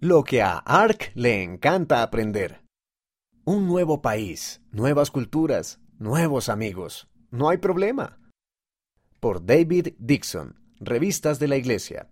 Lo 0.00 0.24
que 0.24 0.42
a 0.42 0.58
Ark 0.58 1.10
le 1.14 1.42
encanta 1.42 2.02
aprender. 2.02 2.60
Un 3.46 3.66
nuevo 3.66 4.02
país, 4.02 4.60
nuevas 4.70 5.10
culturas, 5.10 5.80
nuevos 5.98 6.50
amigos. 6.50 7.08
No 7.30 7.48
hay 7.48 7.56
problema. 7.56 8.18
Por 9.20 9.46
David 9.46 9.94
Dixon, 9.98 10.60
Revistas 10.80 11.38
de 11.38 11.48
la 11.48 11.56
Iglesia. 11.56 12.10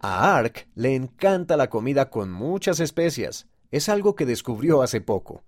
A 0.00 0.34
Ark 0.34 0.66
le 0.74 0.94
encanta 0.94 1.58
la 1.58 1.68
comida 1.68 2.08
con 2.08 2.32
muchas 2.32 2.80
especias. 2.80 3.48
Es 3.70 3.90
algo 3.90 4.14
que 4.14 4.24
descubrió 4.24 4.80
hace 4.80 5.02
poco. 5.02 5.44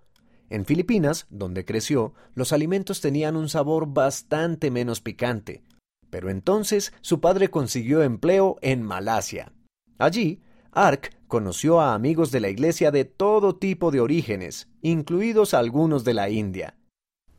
En 0.51 0.63
Filipinas, 0.63 1.25
donde 1.31 1.65
creció, 1.65 2.13
los 2.35 2.53
alimentos 2.53 3.01
tenían 3.01 3.35
un 3.35 3.49
sabor 3.49 3.91
bastante 3.91 4.69
menos 4.69 5.01
picante. 5.01 5.63
Pero 6.11 6.29
entonces 6.29 6.93
su 7.01 7.19
padre 7.19 7.49
consiguió 7.49 8.03
empleo 8.03 8.57
en 8.61 8.83
Malasia. 8.83 9.53
Allí, 9.97 10.43
Ark 10.71 11.15
conoció 11.27 11.81
a 11.81 11.93
amigos 11.93 12.31
de 12.31 12.39
la 12.39 12.49
iglesia 12.49 12.91
de 12.91 13.05
todo 13.05 13.55
tipo 13.55 13.91
de 13.91 14.01
orígenes, 14.01 14.67
incluidos 14.81 15.53
algunos 15.53 16.03
de 16.03 16.13
la 16.13 16.29
India. 16.29 16.75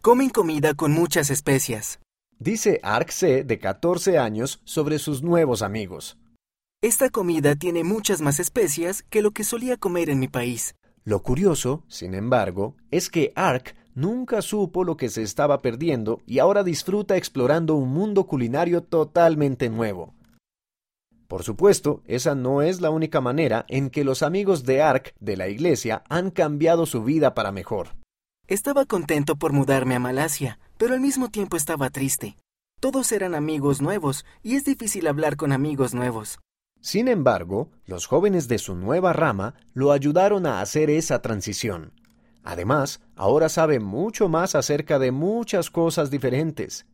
Comen 0.01 0.31
comida 0.31 0.75
con 0.75 0.93
muchas 0.93 1.31
especias. 1.31 2.01
Dice 2.39 2.81
Ark 2.83 3.11
C, 3.11 3.45
de 3.45 3.59
14 3.59 4.19
años, 4.19 4.61
sobre 4.65 4.99
sus 4.99 5.23
nuevos 5.23 5.63
amigos. 5.63 6.19
Esta 6.83 7.11
comida 7.11 7.55
tiene 7.55 7.85
muchas 7.85 8.23
más 8.23 8.41
especias 8.41 9.03
que 9.03 9.21
lo 9.21 9.33
que 9.33 9.45
solía 9.45 9.77
comer 9.77 10.09
en 10.09 10.19
mi 10.19 10.29
país. 10.29 10.75
Lo 11.05 11.23
curioso, 11.23 11.85
sin 11.89 12.15
embargo, 12.15 12.77
es 12.91 13.11
que 13.11 13.33
Ark 13.37 13.75
nunca 13.95 14.41
supo 14.41 14.85
lo 14.85 14.97
que 14.97 15.11
se 15.11 15.23
estaba 15.23 15.61
perdiendo 15.61 16.23
y 16.27 16.39
ahora 16.39 16.65
disfruta 16.65 17.17
explorando 17.17 17.75
un 17.75 17.91
mundo 17.91 18.25
culinario 18.27 18.83
totalmente 18.83 19.69
nuevo. 19.69 20.15
Por 21.31 21.45
supuesto, 21.45 22.03
esa 22.07 22.35
no 22.35 22.61
es 22.61 22.81
la 22.81 22.91
única 22.91 23.21
manera 23.21 23.65
en 23.69 23.91
que 23.91 24.03
los 24.03 24.25
amigos 24.25 24.65
de 24.65 24.83
Ark 24.83 25.15
de 25.21 25.37
la 25.37 25.47
iglesia 25.47 26.03
han 26.09 26.33
cambiado 26.33 26.87
su 26.87 27.05
vida 27.05 27.35
para 27.35 27.53
mejor. 27.53 27.91
Estaba 28.49 28.85
contento 28.85 29.37
por 29.37 29.53
mudarme 29.53 29.95
a 29.95 30.01
Malasia, 30.01 30.59
pero 30.77 30.93
al 30.93 31.01
mismo 31.01 31.31
tiempo 31.31 31.57
estaba 31.57 31.89
triste. 31.91 32.37
Todos 32.81 33.13
eran 33.13 33.37
amigos 33.37 33.81
nuevos 33.81 34.27
y 34.43 34.57
es 34.57 34.65
difícil 34.65 35.07
hablar 35.07 35.37
con 35.37 35.53
amigos 35.53 35.95
nuevos. 35.95 36.41
Sin 36.81 37.07
embargo, 37.07 37.71
los 37.87 38.07
jóvenes 38.07 38.49
de 38.49 38.59
su 38.59 38.75
nueva 38.75 39.13
rama 39.13 39.55
lo 39.73 39.93
ayudaron 39.93 40.47
a 40.47 40.61
hacer 40.61 40.91
esa 40.91 41.23
transición. 41.23 41.93
Además, 42.43 43.03
ahora 43.15 43.49
sabe 43.49 43.79
mucho 43.79 44.29
más 44.29 44.57
acerca 44.57 44.99
de 44.99 45.13
muchas 45.13 45.71
cosas 45.71 46.11
diferentes. 46.11 46.87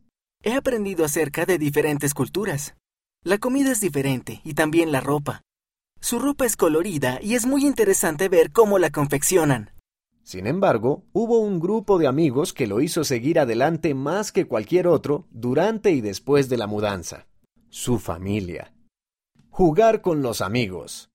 He 0.43 0.53
aprendido 0.53 1.05
acerca 1.05 1.47
de 1.47 1.57
diferentes 1.57 2.13
culturas. 2.13 2.75
La 3.27 3.39
comida 3.39 3.73
es 3.73 3.81
diferente 3.81 4.39
y 4.45 4.53
también 4.53 4.93
la 4.93 5.01
ropa. 5.01 5.41
Su 5.99 6.17
ropa 6.17 6.45
es 6.45 6.55
colorida 6.55 7.19
y 7.21 7.35
es 7.35 7.45
muy 7.45 7.65
interesante 7.65 8.29
ver 8.29 8.53
cómo 8.53 8.79
la 8.79 8.89
confeccionan. 8.89 9.71
Sin 10.23 10.47
embargo, 10.47 11.03
hubo 11.11 11.39
un 11.39 11.59
grupo 11.59 11.97
de 11.97 12.07
amigos 12.07 12.53
que 12.53 12.67
lo 12.67 12.79
hizo 12.79 13.03
seguir 13.03 13.37
adelante 13.37 13.93
más 13.93 14.31
que 14.31 14.45
cualquier 14.45 14.87
otro 14.87 15.27
durante 15.29 15.91
y 15.91 15.99
después 15.99 16.47
de 16.47 16.55
la 16.55 16.67
mudanza. 16.67 17.27
Su 17.67 17.99
familia. 17.99 18.73
Jugar 19.49 19.99
con 19.99 20.21
los 20.21 20.39
amigos. 20.39 21.09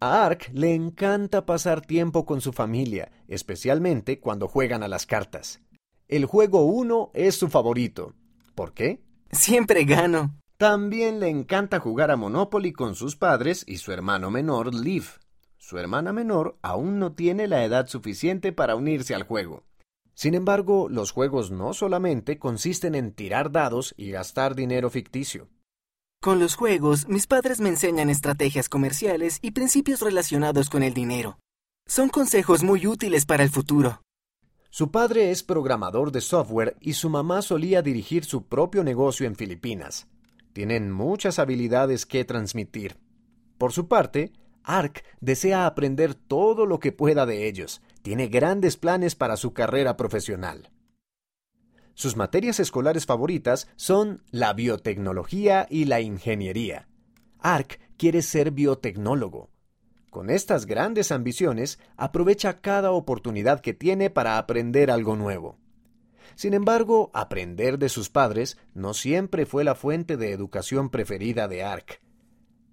A 0.00 0.26
Ark 0.26 0.50
le 0.52 0.74
encanta 0.74 1.46
pasar 1.46 1.80
tiempo 1.80 2.26
con 2.26 2.42
su 2.42 2.52
familia, 2.52 3.10
especialmente 3.26 4.20
cuando 4.20 4.48
juegan 4.48 4.82
a 4.82 4.88
las 4.88 5.06
cartas. 5.06 5.62
El 6.08 6.26
juego 6.26 6.66
1 6.66 7.12
es 7.14 7.36
su 7.36 7.48
favorito. 7.48 8.12
¿Por 8.54 8.74
qué? 8.74 9.00
Siempre 9.30 9.84
gano. 9.84 10.34
También 10.58 11.20
le 11.20 11.28
encanta 11.28 11.78
jugar 11.78 12.10
a 12.10 12.16
Monopoly 12.16 12.72
con 12.72 12.96
sus 12.96 13.14
padres 13.14 13.62
y 13.68 13.76
su 13.76 13.92
hermano 13.92 14.32
menor, 14.32 14.74
Liv. 14.74 15.04
Su 15.56 15.78
hermana 15.78 16.12
menor 16.12 16.58
aún 16.62 16.98
no 16.98 17.12
tiene 17.12 17.46
la 17.46 17.64
edad 17.64 17.86
suficiente 17.86 18.52
para 18.52 18.74
unirse 18.74 19.14
al 19.14 19.22
juego. 19.22 19.62
Sin 20.14 20.34
embargo, 20.34 20.88
los 20.88 21.12
juegos 21.12 21.52
no 21.52 21.74
solamente 21.74 22.40
consisten 22.40 22.96
en 22.96 23.12
tirar 23.12 23.52
dados 23.52 23.94
y 23.96 24.10
gastar 24.10 24.56
dinero 24.56 24.90
ficticio. 24.90 25.48
Con 26.20 26.40
los 26.40 26.56
juegos, 26.56 27.06
mis 27.06 27.28
padres 27.28 27.60
me 27.60 27.68
enseñan 27.68 28.10
estrategias 28.10 28.68
comerciales 28.68 29.38
y 29.40 29.52
principios 29.52 30.00
relacionados 30.00 30.70
con 30.70 30.82
el 30.82 30.92
dinero. 30.92 31.38
Son 31.86 32.08
consejos 32.08 32.64
muy 32.64 32.84
útiles 32.84 33.26
para 33.26 33.44
el 33.44 33.50
futuro. 33.50 34.02
Su 34.70 34.90
padre 34.90 35.30
es 35.30 35.44
programador 35.44 36.10
de 36.10 36.20
software 36.20 36.76
y 36.80 36.94
su 36.94 37.08
mamá 37.10 37.42
solía 37.42 37.80
dirigir 37.80 38.24
su 38.24 38.48
propio 38.48 38.82
negocio 38.82 39.24
en 39.24 39.36
Filipinas. 39.36 40.08
Tienen 40.58 40.90
muchas 40.90 41.38
habilidades 41.38 42.04
que 42.04 42.24
transmitir. 42.24 42.96
Por 43.58 43.72
su 43.72 43.86
parte, 43.86 44.32
Ark 44.64 45.04
desea 45.20 45.66
aprender 45.66 46.16
todo 46.16 46.66
lo 46.66 46.80
que 46.80 46.90
pueda 46.90 47.26
de 47.26 47.46
ellos. 47.46 47.80
Tiene 48.02 48.26
grandes 48.26 48.76
planes 48.76 49.14
para 49.14 49.36
su 49.36 49.52
carrera 49.52 49.96
profesional. 49.96 50.72
Sus 51.94 52.16
materias 52.16 52.58
escolares 52.58 53.06
favoritas 53.06 53.68
son 53.76 54.24
la 54.32 54.52
biotecnología 54.52 55.68
y 55.70 55.84
la 55.84 56.00
ingeniería. 56.00 56.88
Ark 57.38 57.78
quiere 57.96 58.20
ser 58.20 58.50
biotecnólogo. 58.50 59.50
Con 60.10 60.28
estas 60.28 60.66
grandes 60.66 61.12
ambiciones, 61.12 61.78
aprovecha 61.96 62.60
cada 62.60 62.90
oportunidad 62.90 63.60
que 63.60 63.74
tiene 63.74 64.10
para 64.10 64.38
aprender 64.38 64.90
algo 64.90 65.14
nuevo. 65.14 65.56
Sin 66.34 66.54
embargo, 66.54 67.10
aprender 67.14 67.78
de 67.78 67.88
sus 67.88 68.10
padres 68.10 68.58
no 68.74 68.94
siempre 68.94 69.46
fue 69.46 69.64
la 69.64 69.74
fuente 69.74 70.16
de 70.16 70.32
educación 70.32 70.90
preferida 70.90 71.48
de 71.48 71.62
Ark. 71.62 72.00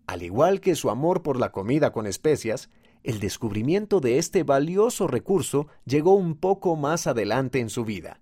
Al 0.07 0.23
igual 0.23 0.61
que 0.61 0.75
su 0.75 0.89
amor 0.89 1.23
por 1.23 1.39
la 1.39 1.51
comida 1.51 1.91
con 1.91 2.05
especias, 2.05 2.69
el 3.03 3.19
descubrimiento 3.19 3.99
de 3.99 4.17
este 4.17 4.43
valioso 4.43 5.07
recurso 5.07 5.67
llegó 5.85 6.15
un 6.15 6.35
poco 6.35 6.75
más 6.75 7.07
adelante 7.07 7.59
en 7.59 7.69
su 7.69 7.85
vida. 7.85 8.21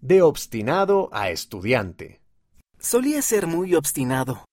De 0.00 0.22
obstinado 0.22 1.08
a 1.12 1.30
estudiante. 1.30 2.20
Solía 2.78 3.20
ser 3.22 3.46
muy 3.46 3.74
obstinado. 3.74 4.44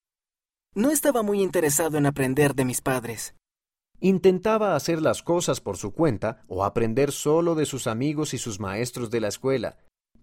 No 0.75 0.91
estaba 0.91 1.23
muy 1.23 1.41
interesado 1.41 1.97
en 1.97 2.05
aprender 2.05 2.53
de 2.53 2.65
mis 2.65 2.81
padres. 2.81 3.35
Intentaba 3.99 4.75
hacer 4.75 5.01
las 5.01 5.23
cosas 5.23 5.59
por 5.59 5.77
su 5.77 5.91
cuenta 5.91 6.43
o 6.47 6.63
aprender 6.63 7.11
solo 7.11 7.55
de 7.55 7.65
sus 7.65 7.87
amigos 7.87 8.33
y 8.33 8.37
sus 8.37 8.59
maestros 8.59 9.09
de 9.09 9.21
la 9.21 9.29
escuela, 9.29 9.77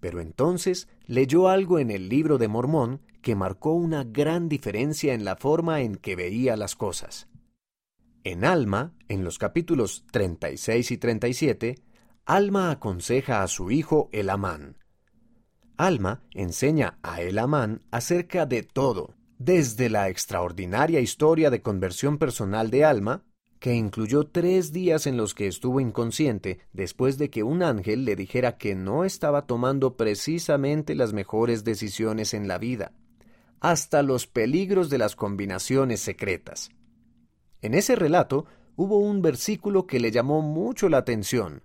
pero 0.05 0.21
entonces 0.21 0.87
leyó 1.07 1.49
algo 1.49 1.79
en 1.79 1.91
el 1.91 2.11
libro 2.11 2.37
de 2.37 2.47
Mormón 2.47 3.01
que 3.23 3.35
marcó 3.35 3.73
una 3.73 4.05
gran 4.05 4.51
diferencia 4.51 5.15
en 5.15 5.25
la 5.25 5.35
forma 5.35 5.81
en 5.81 5.97
que 5.97 6.15
veía 6.15 6.59
las 6.59 6.77
cosas. 6.77 7.27
En 8.23 8.45
Alma, 8.45 8.93
en 9.09 9.25
los 9.25 9.39
capítulos 9.39 10.05
36 10.13 10.91
y 10.91 10.99
37, 10.99 11.79
Alma 12.27 12.71
aconseja 12.71 13.43
a 13.43 13.49
su 13.49 13.71
hijo 13.71 14.11
Elamán. 14.13 14.77
Alma 15.79 16.23
enseña 16.35 16.99
a 17.03 17.23
Elamán 17.23 17.81
acerca 17.91 18.45
de 18.45 18.63
todo, 18.63 19.15
desde 19.39 19.89
la 19.89 20.11
extraordinaria 20.11 21.01
historia 21.01 21.49
de 21.49 21.63
conversión 21.63 22.19
personal 22.19 22.71
de 22.71 22.85
Alma, 22.85 23.25
que 23.65 23.75
incluyó 23.75 24.27
tres 24.27 24.75
días 24.75 25.07
en 25.07 25.17
los 25.17 25.33
que 25.33 25.47
estuvo 25.47 25.81
inconsciente 25.81 26.59
después 26.75 27.17
de 27.17 27.31
que 27.31 27.43
un 27.43 27.63
ángel 27.63 28.05
le 28.05 28.15
dijera 28.15 28.59
que 28.59 28.75
no 28.75 29.07
estaba 29.07 29.47
tomando 29.47 29.97
precisamente 29.97 30.95
las 30.95 31.15
mejores 31.15 31.65
decisiones 31.65 32.35
en 32.35 32.47
la 32.47 32.59
vida, 32.59 32.93
hasta 33.61 34.03
los 34.03 34.27
peligros 34.27 34.91
de 34.91 34.99
las 34.99 35.17
combinaciones 35.17 36.01
secretas. 36.01 36.73
En 37.63 37.73
ese 37.73 37.97
relato 37.97 38.45
hubo 38.77 38.99
un 38.99 39.23
versículo 39.23 39.87
que 39.87 39.99
le 39.99 40.11
llamó 40.11 40.43
mucho 40.43 40.91
la 40.91 40.99
atención. 40.99 41.63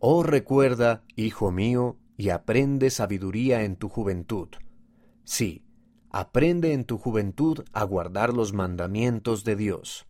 Oh 0.00 0.22
recuerda, 0.22 1.02
hijo 1.16 1.50
mío, 1.50 1.96
y 2.18 2.28
aprende 2.28 2.90
sabiduría 2.90 3.64
en 3.64 3.76
tu 3.76 3.88
juventud. 3.88 4.48
Sí, 5.24 5.64
aprende 6.10 6.74
en 6.74 6.84
tu 6.84 6.98
juventud 6.98 7.64
a 7.72 7.84
guardar 7.84 8.34
los 8.34 8.52
mandamientos 8.52 9.44
de 9.44 9.56
Dios. 9.56 10.06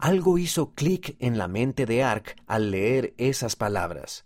Algo 0.00 0.38
hizo 0.38 0.72
clic 0.74 1.16
en 1.18 1.38
la 1.38 1.46
mente 1.46 1.86
de 1.86 2.02
Ark 2.02 2.36
al 2.46 2.70
leer 2.70 3.14
esas 3.18 3.56
palabras. 3.56 4.24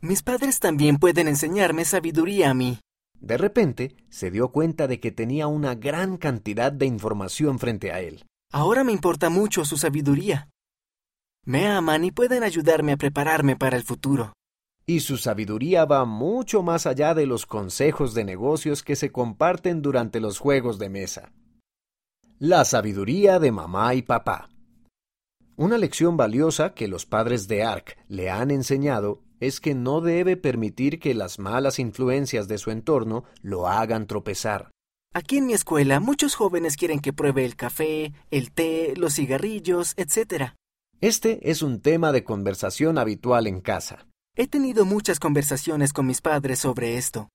Mis 0.00 0.22
padres 0.22 0.60
también 0.60 0.96
pueden 0.96 1.28
enseñarme 1.28 1.84
sabiduría 1.84 2.50
a 2.50 2.54
mí. 2.54 2.80
De 3.20 3.36
repente, 3.36 3.96
se 4.08 4.30
dio 4.30 4.50
cuenta 4.50 4.86
de 4.86 4.98
que 4.98 5.12
tenía 5.12 5.46
una 5.46 5.74
gran 5.74 6.16
cantidad 6.16 6.72
de 6.72 6.86
información 6.86 7.58
frente 7.58 7.92
a 7.92 8.00
él. 8.00 8.24
Ahora 8.50 8.82
me 8.82 8.92
importa 8.92 9.28
mucho 9.28 9.64
su 9.64 9.76
sabiduría. 9.76 10.48
Me 11.44 11.66
aman 11.66 12.04
y 12.04 12.10
pueden 12.10 12.42
ayudarme 12.42 12.92
a 12.92 12.96
prepararme 12.96 13.56
para 13.56 13.76
el 13.76 13.84
futuro 13.84 14.32
y 14.90 14.98
su 14.98 15.18
sabiduría 15.18 15.84
va 15.84 16.04
mucho 16.04 16.64
más 16.64 16.84
allá 16.84 17.14
de 17.14 17.24
los 17.24 17.46
consejos 17.46 18.12
de 18.12 18.24
negocios 18.24 18.82
que 18.82 18.96
se 18.96 19.12
comparten 19.12 19.82
durante 19.82 20.18
los 20.18 20.40
juegos 20.40 20.80
de 20.80 20.88
mesa. 20.88 21.30
La 22.40 22.64
sabiduría 22.64 23.38
de 23.38 23.52
mamá 23.52 23.94
y 23.94 24.02
papá. 24.02 24.48
Una 25.60 25.76
lección 25.76 26.16
valiosa 26.16 26.72
que 26.72 26.88
los 26.88 27.04
padres 27.04 27.46
de 27.46 27.64
Ark 27.64 27.98
le 28.08 28.30
han 28.30 28.50
enseñado 28.50 29.20
es 29.40 29.60
que 29.60 29.74
no 29.74 30.00
debe 30.00 30.38
permitir 30.38 30.98
que 30.98 31.12
las 31.12 31.38
malas 31.38 31.78
influencias 31.78 32.48
de 32.48 32.56
su 32.56 32.70
entorno 32.70 33.24
lo 33.42 33.68
hagan 33.68 34.06
tropezar. 34.06 34.70
Aquí 35.12 35.36
en 35.36 35.44
mi 35.44 35.52
escuela 35.52 36.00
muchos 36.00 36.34
jóvenes 36.34 36.78
quieren 36.78 37.00
que 37.00 37.12
pruebe 37.12 37.44
el 37.44 37.56
café, 37.56 38.14
el 38.30 38.52
té, 38.52 38.94
los 38.96 39.16
cigarrillos, 39.16 39.92
etc. 39.98 40.54
Este 41.02 41.50
es 41.50 41.60
un 41.60 41.82
tema 41.82 42.10
de 42.10 42.24
conversación 42.24 42.96
habitual 42.96 43.46
en 43.46 43.60
casa. 43.60 44.06
He 44.36 44.46
tenido 44.46 44.86
muchas 44.86 45.20
conversaciones 45.20 45.92
con 45.92 46.06
mis 46.06 46.22
padres 46.22 46.60
sobre 46.60 46.96
esto. 46.96 47.28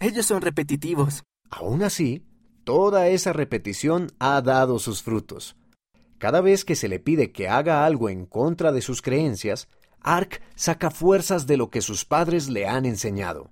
Ellos 0.00 0.26
son 0.26 0.42
repetitivos. 0.42 1.22
Aún 1.50 1.84
así, 1.84 2.26
toda 2.64 3.06
esa 3.06 3.32
repetición 3.32 4.10
ha 4.18 4.42
dado 4.42 4.80
sus 4.80 5.04
frutos. 5.04 5.54
Cada 6.24 6.40
vez 6.40 6.64
que 6.64 6.74
se 6.74 6.88
le 6.88 7.00
pide 7.00 7.32
que 7.32 7.50
haga 7.50 7.84
algo 7.84 8.08
en 8.08 8.24
contra 8.24 8.72
de 8.72 8.80
sus 8.80 9.02
creencias, 9.02 9.68
Ark 10.00 10.40
saca 10.54 10.90
fuerzas 10.90 11.46
de 11.46 11.58
lo 11.58 11.68
que 11.68 11.82
sus 11.82 12.06
padres 12.06 12.48
le 12.48 12.66
han 12.66 12.86
enseñado. 12.86 13.50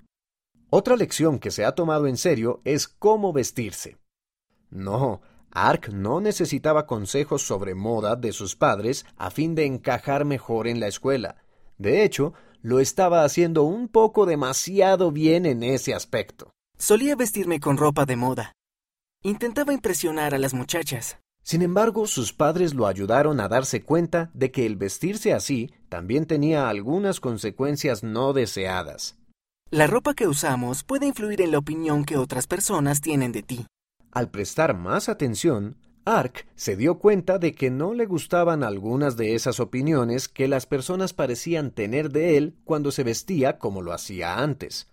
Otra 0.70 0.96
lección 0.96 1.38
que 1.38 1.50
se 1.50 1.66
ha 1.66 1.72
tomado 1.72 2.06
en 2.06 2.16
serio 2.16 2.62
es 2.64 2.88
cómo 2.88 3.34
vestirse. 3.34 3.98
No, 4.70 5.20
Ark 5.50 5.90
no 5.92 6.22
necesitaba 6.22 6.86
consejos 6.86 7.42
sobre 7.42 7.74
moda 7.74 8.16
de 8.16 8.32
sus 8.32 8.56
padres 8.56 9.04
a 9.19 9.30
fin 9.30 9.54
de 9.54 9.66
encajar 9.66 10.24
mejor 10.24 10.66
en 10.66 10.80
la 10.80 10.88
escuela. 10.88 11.44
De 11.76 12.02
hecho, 12.04 12.32
lo 12.62 12.80
estaba 12.80 13.22
haciendo 13.22 13.64
un 13.64 13.88
poco 13.88 14.24
demasiado 14.24 15.12
bien 15.12 15.44
en 15.44 15.62
ese 15.62 15.92
aspecto. 15.92 16.54
Solía 16.78 17.16
vestirme 17.16 17.60
con 17.60 17.76
ropa 17.76 18.06
de 18.06 18.16
moda. 18.16 18.54
Intentaba 19.22 19.74
impresionar 19.74 20.34
a 20.34 20.38
las 20.38 20.54
muchachas. 20.54 21.19
Sin 21.42 21.62
embargo, 21.62 22.06
sus 22.06 22.32
padres 22.32 22.74
lo 22.74 22.86
ayudaron 22.86 23.40
a 23.40 23.48
darse 23.48 23.82
cuenta 23.82 24.30
de 24.32 24.50
que 24.50 24.64
el 24.64 24.76
vestirse 24.76 25.32
así 25.32 25.72
también 25.88 26.26
tenía 26.26 26.68
algunas 26.68 27.20
consecuencias 27.20 28.02
no 28.02 28.32
deseadas. 28.32 29.16
La 29.70 29.86
ropa 29.86 30.14
que 30.14 30.28
usamos 30.28 30.84
puede 30.84 31.06
influir 31.06 31.40
en 31.40 31.50
la 31.50 31.58
opinión 31.58 32.04
que 32.04 32.16
otras 32.16 32.46
personas 32.46 33.00
tienen 33.00 33.32
de 33.32 33.42
ti. 33.42 33.66
Al 34.12 34.30
prestar 34.30 34.76
más 34.76 35.08
atención, 35.08 35.78
Ark 36.04 36.46
se 36.56 36.76
dio 36.76 36.98
cuenta 36.98 37.38
de 37.38 37.54
que 37.54 37.70
no 37.70 37.94
le 37.94 38.06
gustaban 38.06 38.64
algunas 38.64 39.16
de 39.16 39.34
esas 39.34 39.60
opiniones 39.60 40.28
que 40.28 40.48
las 40.48 40.66
personas 40.66 41.12
parecían 41.12 41.70
tener 41.70 42.10
de 42.10 42.36
él 42.36 42.56
cuando 42.64 42.90
se 42.90 43.04
vestía 43.04 43.58
como 43.58 43.82
lo 43.82 43.92
hacía 43.92 44.38
antes. 44.38 44.88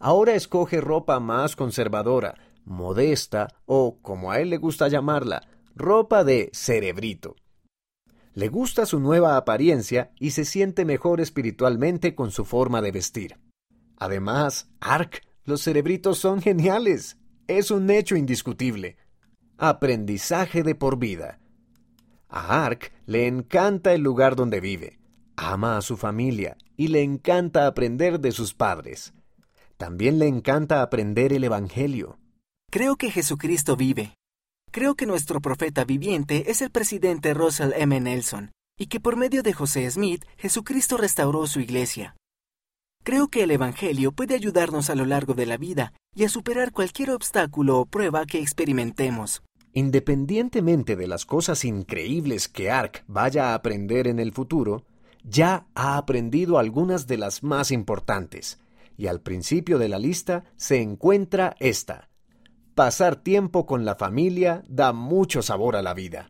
Ahora 0.00 0.34
escoge 0.34 0.80
ropa 0.80 1.20
más 1.20 1.56
conservadora, 1.56 2.34
modesta 2.64 3.48
o, 3.64 3.98
como 4.02 4.32
a 4.32 4.40
él 4.40 4.50
le 4.50 4.56
gusta 4.56 4.88
llamarla, 4.88 5.46
ropa 5.76 6.24
de 6.24 6.48
cerebrito. 6.52 7.36
Le 8.32 8.48
gusta 8.48 8.86
su 8.86 8.98
nueva 8.98 9.36
apariencia 9.36 10.10
y 10.18 10.30
se 10.30 10.44
siente 10.44 10.84
mejor 10.84 11.20
espiritualmente 11.20 12.14
con 12.14 12.30
su 12.30 12.44
forma 12.44 12.80
de 12.80 12.92
vestir. 12.92 13.38
Además, 13.98 14.68
Ark, 14.80 15.22
los 15.44 15.62
cerebritos 15.62 16.18
son 16.18 16.40
geniales. 16.40 17.18
Es 17.46 17.70
un 17.70 17.90
hecho 17.90 18.16
indiscutible. 18.16 18.96
Aprendizaje 19.58 20.62
de 20.62 20.74
por 20.74 20.98
vida. 20.98 21.40
A 22.28 22.64
Ark 22.64 22.92
le 23.04 23.26
encanta 23.26 23.92
el 23.92 24.00
lugar 24.00 24.34
donde 24.34 24.60
vive, 24.60 24.98
ama 25.36 25.76
a 25.76 25.82
su 25.82 25.96
familia 25.96 26.56
y 26.76 26.88
le 26.88 27.02
encanta 27.02 27.66
aprender 27.66 28.20
de 28.20 28.32
sus 28.32 28.54
padres. 28.54 29.14
También 29.76 30.18
le 30.18 30.26
encanta 30.26 30.82
aprender 30.82 31.32
el 31.32 31.44
Evangelio. 31.44 32.18
Creo 32.70 32.96
que 32.96 33.10
Jesucristo 33.10 33.76
vive. 33.76 34.16
Creo 34.70 34.94
que 34.94 35.06
nuestro 35.06 35.40
profeta 35.40 35.84
viviente 35.84 36.50
es 36.50 36.60
el 36.60 36.70
presidente 36.70 37.34
Russell 37.34 37.72
M. 37.76 37.98
Nelson, 38.00 38.52
y 38.78 38.86
que 38.86 39.00
por 39.00 39.16
medio 39.16 39.42
de 39.42 39.52
José 39.52 39.90
Smith, 39.90 40.24
Jesucristo 40.36 40.96
restauró 40.96 41.46
su 41.46 41.60
iglesia. 41.60 42.14
Creo 43.02 43.28
que 43.28 43.44
el 43.44 43.52
Evangelio 43.52 44.12
puede 44.12 44.34
ayudarnos 44.34 44.90
a 44.90 44.94
lo 44.94 45.04
largo 45.04 45.34
de 45.34 45.46
la 45.46 45.56
vida 45.56 45.92
y 46.14 46.24
a 46.24 46.28
superar 46.28 46.72
cualquier 46.72 47.10
obstáculo 47.12 47.78
o 47.78 47.86
prueba 47.86 48.26
que 48.26 48.40
experimentemos. 48.40 49.42
Independientemente 49.72 50.96
de 50.96 51.06
las 51.06 51.24
cosas 51.24 51.64
increíbles 51.64 52.48
que 52.48 52.70
Ark 52.70 53.04
vaya 53.06 53.50
a 53.50 53.54
aprender 53.54 54.08
en 54.08 54.18
el 54.18 54.32
futuro, 54.32 54.84
ya 55.22 55.66
ha 55.74 55.96
aprendido 55.98 56.58
algunas 56.58 57.06
de 57.06 57.18
las 57.18 57.42
más 57.42 57.70
importantes, 57.70 58.58
y 58.96 59.06
al 59.06 59.20
principio 59.20 59.78
de 59.78 59.88
la 59.88 59.98
lista 59.98 60.44
se 60.56 60.80
encuentra 60.80 61.54
esta. 61.60 62.08
Pasar 62.76 63.16
tiempo 63.16 63.64
con 63.64 63.86
la 63.86 63.94
familia 63.94 64.62
da 64.68 64.92
mucho 64.92 65.40
sabor 65.40 65.76
a 65.76 65.82
la 65.82 65.94
vida. 65.94 66.24